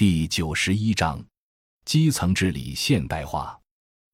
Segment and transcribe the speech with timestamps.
[0.00, 1.22] 第九十一章：
[1.84, 3.60] 基层治理现代化。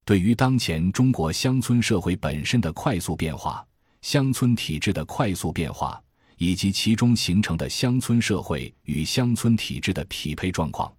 [0.05, 3.65] 对于当前中国乡村社会本身的快速变化、
[4.03, 6.03] 乡村体制的快速变化，
[6.39, 10.93] 以及其中形成的乡村社会与乡村体制的匹配状况，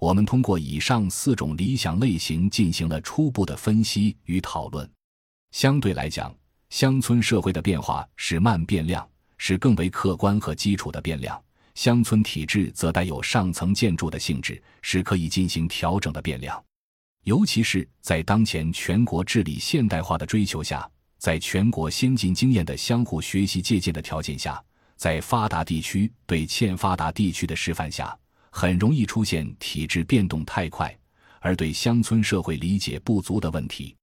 [0.00, 4.90] 我们通过以上四种理想类型进行了初步的分析与讨论。
[5.52, 6.36] 相对来讲，
[6.70, 9.08] 乡村社会的变化是慢变量，
[9.38, 11.40] 是更为客观和基础的变量；
[11.74, 16.62] 乡村体制则带有上层建筑的性质，是可以进行调整的变量。
[17.24, 24.62] 尤其是在当前全国治理现代化的追求下，在全国先进经验的相互学习借鉴的条件下，
[24.96, 28.16] 在发达地区对欠发达地区的示范下，
[28.50, 30.96] 很容易出现体制变动太快，
[31.40, 33.96] 而对乡村社会理解不足的问题。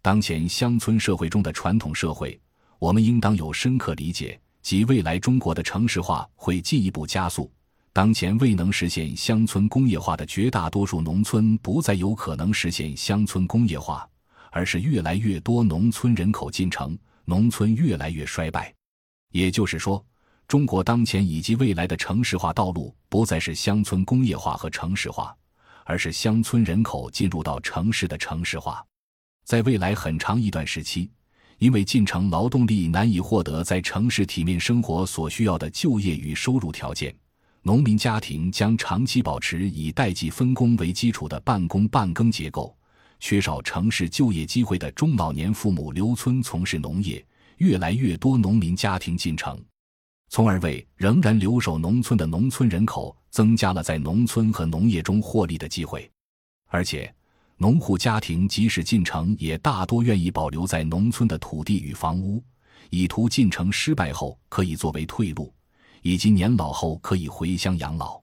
[0.00, 2.40] 当前乡村社会中的传统社会，
[2.78, 7.50] 我们应当有深刻理解，即未来中国的城市化会进一步加速。
[7.92, 14.08] 当前未能实现乡村工业化的绝大多数农村，不再有可能实现乡村工业化，
[14.50, 16.96] 而是越来越多农村人口进城，
[17.26, 18.72] 农村越来越衰败。
[19.32, 20.02] 也就是说，
[20.48, 25.36] 中国当前以及未来的城市化道路，不再是乡村工业化和城市化，
[25.84, 28.82] 而是乡村人口进入到城市的城市化。
[29.44, 31.10] 在未来很长一段时期，
[31.62, 37.14] 因为进城劳动力难以获得在城市体面生活所需要的就业与收入条件，
[37.62, 42.76] 农民家庭将长期保持以代际分工为基础的半工半耕结构。
[43.20, 47.24] 缺少城市就业机会的中老年父母留村从事农业，
[47.58, 49.56] 越来越多农民家庭进城，
[50.30, 56.10] 从而为仍然留守农村的农村人口增加了在农村和农业中获利的机会，
[56.66, 57.14] 而且。
[57.56, 62.42] 农户家庭即使进城，也大多愿意保留在农村的土地与房屋，
[62.90, 65.52] 以图进城失败后可以作为退路，
[66.02, 68.20] 以及年老后可以回乡养老。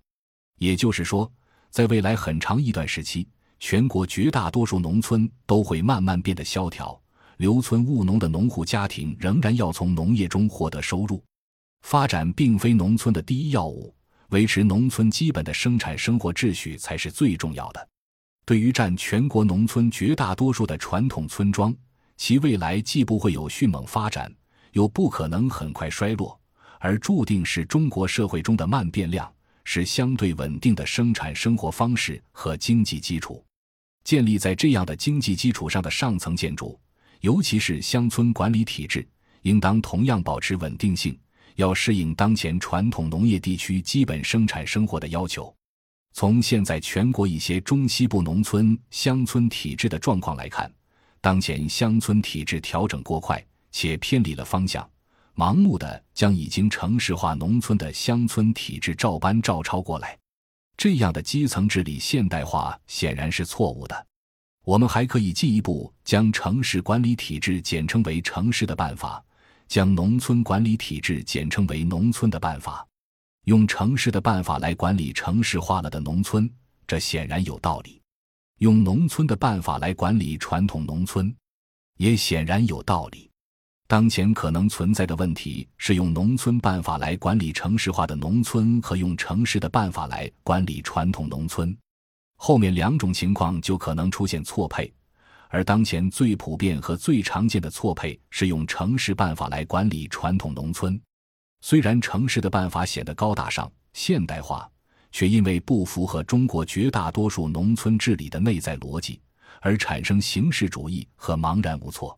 [0.58, 1.32] 也就是说，
[1.70, 3.28] 在未来很长一段时期，
[3.60, 7.00] 全国绝大多数农村都会慢慢变得萧条，
[7.38, 11.24] 留村务农的农户家庭仍然要从农业中获得收入。
[11.84, 13.96] 发展并非农村的第一要务，
[14.32, 17.89] 维持农村基本的生产生活秩序才是最重要的。
[18.50, 21.72] 对于占全国农村绝大多数的传统村庄，
[22.18, 24.34] 其未来既不会有迅猛发展，
[24.72, 26.36] 又不可能很快衰落，
[26.80, 29.32] 而注定是中国社会中的慢变量，
[29.66, 33.46] 是相对稳定的生产生活方式和经济基础。
[34.04, 36.80] 建立在这样的经济基础上的上层建筑，
[37.22, 39.08] 尤其是乡村管理体制，
[39.44, 41.16] 应当同样保持稳定性，
[41.54, 45.56] 要适应当前传统农业地区基本生产生活的要求。
[46.12, 50.72] 从现在全国一些中西部农村乡村体制的状况来看，
[51.22, 54.90] 当前乡村体制调整过快，且偏离了方向，
[55.36, 60.18] 盲目的将已经城市化农村的乡村体制照搬照抄过来，
[60.76, 64.08] 这样的基层治理现代化显然是错误的。
[64.66, 69.24] 我们还可以进一步将城市管理体制简称为城市的办法，
[69.68, 72.86] 将农村管理体制简称为农村的办法。
[73.46, 76.48] 用城市的办法来管理城市化了的农村，
[76.86, 78.00] 这显然有道理；
[78.60, 81.36] 用农村的办法来管理传统农村，
[81.98, 83.30] 也显然有道理。
[83.88, 91.76] 当前可能存在的问题是用农村办法来管理城市化的农村，和用城市的办法来管理传统农村。
[92.36, 94.94] 后面两种情况就可能出现错配，
[95.50, 101.02] 而当前最普遍和最常见的错配是用城市办法来管理传统农村。
[101.62, 104.70] 虽然城市的办法显得高大上、现代化，
[105.12, 109.20] 却因为不符合中国绝大多数农村治理的内在逻辑，
[109.62, 112.18] 而产生形式主义和茫然无措。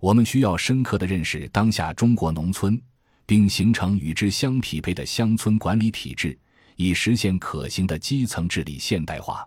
[0.00, 2.80] 我们需要深刻的认识当下中国农村，
[3.24, 6.36] 并形成与之相匹配的乡村管理体制，
[6.74, 9.46] 以实现可行的基层治理现代化。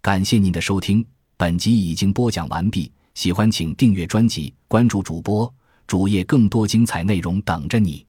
[0.00, 1.06] 感谢您的收听，
[1.36, 2.90] 本集已经播讲完毕。
[3.14, 5.52] 喜欢请订阅专辑，关注主播。
[5.86, 8.06] 主页更多精彩内容等着你。